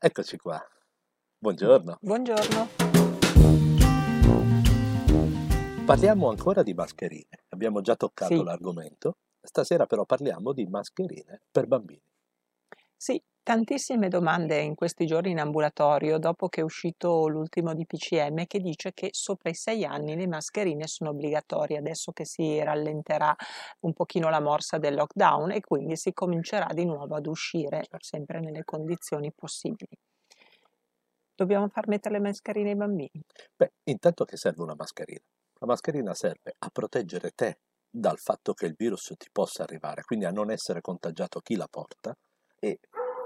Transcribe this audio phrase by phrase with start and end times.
[0.00, 0.60] Eccoci qua.
[1.38, 1.98] Buongiorno.
[2.00, 2.68] Buongiorno.
[5.84, 7.44] Parliamo ancora di mascherine.
[7.48, 8.42] Abbiamo già toccato Sì.
[8.44, 9.16] l'argomento.
[9.40, 12.02] Stasera però parliamo di mascherine per bambini.
[12.96, 18.58] Sì, tantissime domande in questi giorni in ambulatorio dopo che è uscito l'ultimo DPCM che
[18.60, 23.34] dice che sopra i sei anni le mascherine sono obbligatorie, adesso che si rallenterà
[23.80, 27.98] un pochino la morsa del lockdown e quindi si comincerà di nuovo ad uscire Certo.
[27.98, 29.96] sempre nelle condizioni possibili.
[31.34, 33.22] Dobbiamo far mettere le mascherine ai bambini?
[33.56, 35.20] Beh, intanto che serve una mascherina.
[35.60, 37.58] La mascherina serve a proteggere te
[37.90, 41.66] dal fatto che il virus ti possa arrivare, quindi a non essere contagiato chi la
[41.68, 42.14] porta
[42.58, 42.78] e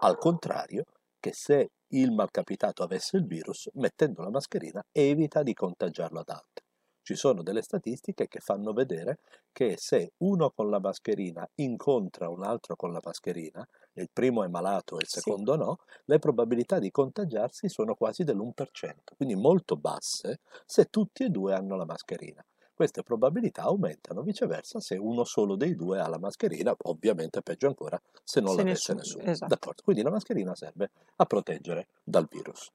[0.00, 0.84] al contrario
[1.20, 6.64] che se il malcapitato avesse il virus, mettendo la mascherina evita di contagiarlo ad altri.
[7.02, 9.18] Ci sono delle statistiche che fanno vedere
[9.50, 14.48] che se uno con la mascherina incontra un altro con la mascherina, il primo è
[14.48, 15.10] malato e il Sì.
[15.10, 21.30] secondo no, le probabilità di contagiarsi sono quasi dell'1%, quindi molto basse se tutti e
[21.30, 22.44] due hanno la mascherina.
[22.78, 28.00] Queste probabilità aumentano viceversa se uno solo dei due ha la mascherina, ovviamente peggio ancora
[28.22, 29.32] se non Se l'avesse nessuno, nessuno.
[29.32, 29.52] esatto.
[29.52, 29.82] D'accordo?
[29.82, 32.70] Quindi la mascherina serve a proteggere dal virus.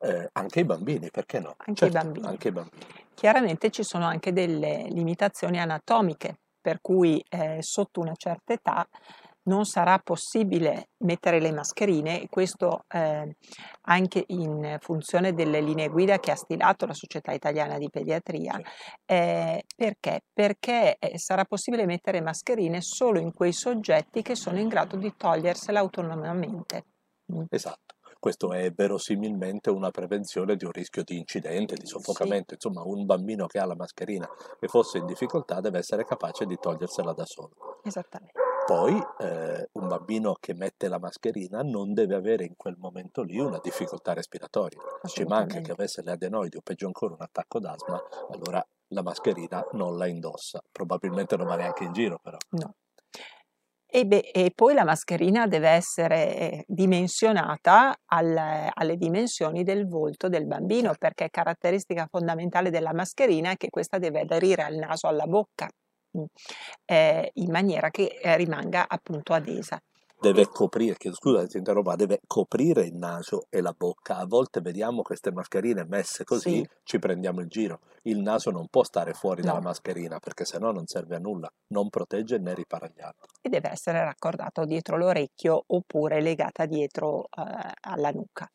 [0.00, 1.54] Eh, anche i bambini, perché no?
[1.58, 2.26] Anche i Certo, bambini.
[2.26, 2.84] anche i bambini.
[3.14, 8.84] Chiaramente ci sono anche delle limitazioni anatomiche, per cui eh, sotto una certa età
[9.46, 13.36] non sarà possibile mettere le mascherine e questo eh,
[13.82, 18.58] anche in funzione delle linee guida che ha stilato la Società Italiana di Pediatria.
[18.58, 18.66] Sì.
[19.04, 20.20] Eh, perché?
[20.32, 25.14] Perché eh, sarà possibile mettere mascherine solo in quei soggetti che sono in grado di
[25.16, 26.84] togliersela autonomamente.
[27.32, 27.44] Mm.
[27.48, 32.54] Esatto, questo è verosimilmente una prevenzione di un rischio di incidente, di Sì, soffocamento.
[32.54, 34.28] Insomma, un bambino che ha la mascherina
[34.60, 37.56] e fosse in difficoltà deve essere capace di togliersela da solo.
[37.82, 38.45] esattamente.
[38.66, 43.38] Poi eh, un bambino che mette la mascherina non deve avere in quel momento lì
[43.38, 44.80] una difficoltà respiratoria.
[45.04, 49.64] Ci manca che avesse le adenoidi o peggio ancora un attacco d'asma, allora la mascherina
[49.72, 50.60] non la indossa.
[50.72, 52.38] Probabilmente non va neanche in giro però.
[52.50, 52.74] No.
[53.88, 60.28] E, beh, e poi la mascherina deve essere eh, dimensionata al- alle dimensioni del volto
[60.28, 60.98] del bambino, Certo.
[60.98, 65.68] perché caratteristica fondamentale della mascherina è che questa deve aderire al naso, alla bocca,
[66.84, 69.80] eh, in maniera che eh, rimanga appunto adesa.
[70.18, 74.16] Deve coprire, scusa ti interrompo, deve coprire il naso e la bocca.
[74.16, 77.80] A volte vediamo queste mascherine messe così, Sì, ci prendiamo il giro.
[78.04, 81.50] Il naso non può stare fuori dalla no, mascherina perché sennò non serve a nulla,
[81.68, 83.28] non protegge né ripara gli altri.
[83.42, 88.48] e deve essere raccordato dietro l'orecchio oppure legata dietro eh, alla nuca.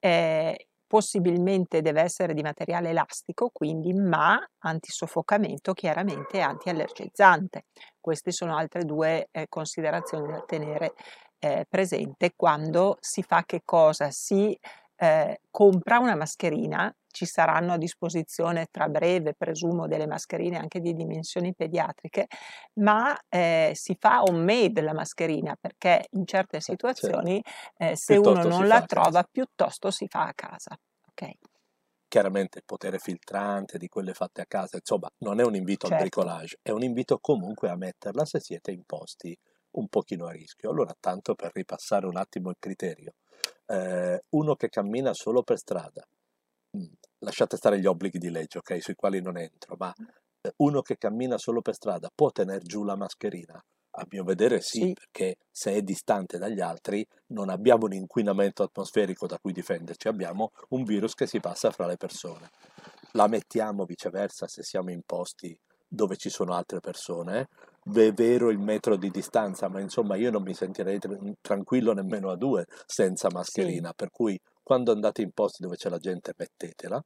[0.00, 7.66] Eh, possibilmente deve essere di materiale elastico, quindi ma antisoffocamento chiaramente antiallergizzante.
[8.00, 10.92] Queste sono altre due eh, considerazioni da tenere
[11.38, 14.10] eh, presente quando si fa che cosa?
[14.10, 14.58] Si
[14.96, 20.92] eh, compra una mascherina, ci saranno a disposizione tra breve, presumo, delle mascherine anche di
[20.92, 22.26] dimensioni pediatriche,
[22.74, 27.24] ma eh, si fa homemade la mascherina perché in certe Eh, certo.
[27.24, 27.42] situazioni
[27.78, 30.76] eh, se uno Piuttosto si non la trova piuttosto si fa a casa.
[31.08, 31.30] Ok,
[32.08, 35.92] Chiaramente il potere filtrante di quelle fatte a casa, insomma, non è un invito al
[35.92, 39.36] certo, bricolage, è un invito comunque a metterla se siete imposti
[39.72, 40.70] un pochino a rischio.
[40.70, 43.14] Allora, tanto per ripassare un attimo il criterio,
[43.66, 46.06] eh, uno che cammina solo per strada,
[47.26, 49.92] lasciate stare gli obblighi di legge, ok, sui quali non entro, ma
[50.40, 53.60] eh, uno che cammina solo per strada può tenere giù la mascherina?
[53.98, 58.62] A mio vedere sì, sì, perché se è distante dagli altri non abbiamo un inquinamento
[58.62, 62.50] atmosferico da cui difenderci, abbiamo un virus che si passa fra le persone.
[63.12, 65.58] La mettiamo viceversa se siamo in posti
[65.88, 67.48] dove ci sono altre persone,
[67.82, 72.30] è vero il metro di distanza, ma insomma io non mi sentirei tr- tranquillo nemmeno
[72.30, 76.34] a due senza sì, mascherina, per cui quando andate in posti dove c'è la gente
[76.36, 77.00] mettetela,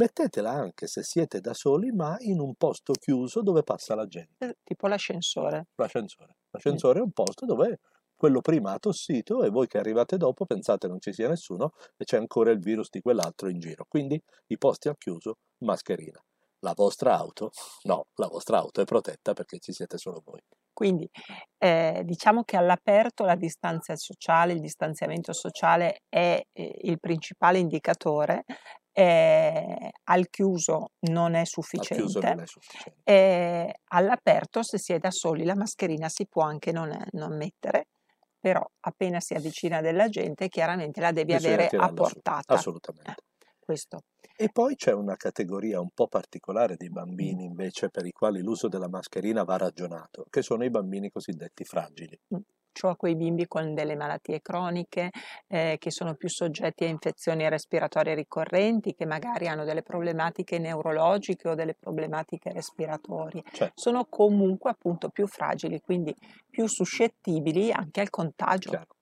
[0.00, 4.46] mettetela anche se siete da soli, ma in un posto chiuso dove passa la gente.
[4.46, 5.66] eh, tipo l'ascensore.
[5.74, 6.32] L'ascensore.
[6.32, 6.48] Mm.
[6.52, 7.80] L'ascensore è un posto dove
[8.16, 12.04] quello prima ha tossito e voi che arrivate dopo pensate non ci sia nessuno e
[12.04, 13.84] c'è ancora il virus di quell'altro in giro.
[13.88, 16.22] Quindi i posti al chiuso, mascherina.
[16.60, 17.50] La vostra auto?
[17.84, 20.40] No, la vostra auto è protetta perché ci siete solo voi.
[20.72, 21.08] Quindi
[21.58, 28.44] eh, diciamo che all'aperto la distanza sociale, il distanziamento sociale è eh, il principale indicatore,
[29.00, 33.00] eh, al chiuso non è sufficiente, non è sufficiente.
[33.04, 37.86] e all'aperto se si è da soli la mascherina si può anche non, non mettere,
[38.38, 42.54] però appena si avvicina della gente chiaramente la devi Bisogna avere a portata.
[42.54, 43.10] assolutamente.
[43.10, 43.14] Eh,
[43.58, 44.00] questo.
[44.36, 46.92] E poi c'è una categoria un po' particolare di Mm.
[46.92, 51.64] bambini invece per i quali l'uso della mascherina va ragionato, che sono i bambini cosiddetti
[51.64, 52.18] fragili.
[52.34, 52.38] Mm.
[52.72, 55.10] Cioè quei bimbi con delle malattie croniche,
[55.48, 61.48] eh, che sono più soggetti a infezioni respiratorie ricorrenti, che magari hanno delle problematiche neurologiche
[61.48, 63.42] o delle problematiche respiratorie.
[63.52, 63.72] Certo.
[63.74, 66.14] Sono comunque appunto più fragili, quindi
[66.48, 68.70] più suscettibili anche al contagio.
[68.70, 68.94] Chiaro.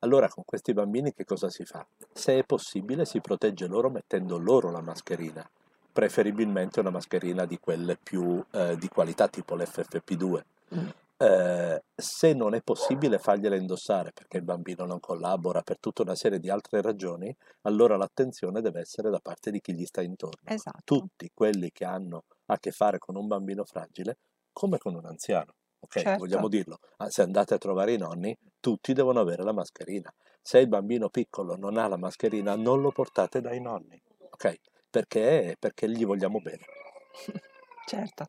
[0.00, 1.86] Allora con questi bambini che cosa si fa?
[2.12, 5.48] Se è possibile si protegge loro mettendo loro la mascherina,
[5.92, 10.42] preferibilmente una mascherina di quelle più eh, di qualità tipo l'FFP2.
[10.74, 10.88] Mm.
[11.20, 16.14] Eh, se non è possibile fargliela indossare perché il bambino non collabora per tutta una
[16.14, 20.48] serie di altre ragioni, allora l'attenzione deve essere da parte di chi gli sta intorno.
[20.48, 20.80] Esatto.
[20.84, 24.18] Tutti quelli che hanno a che fare con un bambino fragile,
[24.52, 25.54] come con un anziano.
[25.80, 26.18] Ok, Certo.
[26.18, 26.78] vogliamo dirlo.
[26.98, 30.12] Ah, Se andate a trovare i nonni, tutti devono avere la mascherina.
[30.40, 34.00] Se il bambino piccolo non ha la mascherina, non lo portate dai nonni.
[34.30, 34.54] Ok?
[34.88, 35.56] Perché?
[35.58, 36.64] Perché gli vogliamo bene.
[37.88, 38.26] Certo.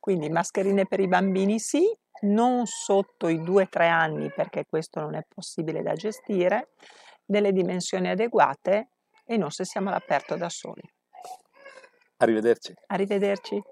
[0.00, 1.84] Quindi mascherine per i bambini sì,
[2.22, 6.70] non sotto i 2-3 anni perché questo non è possibile da gestire,
[7.24, 8.90] delle dimensioni adeguate
[9.24, 10.82] e non se siamo all'aperto da soli.
[12.18, 12.72] Arrivederci.
[12.86, 13.62] Arrivederci.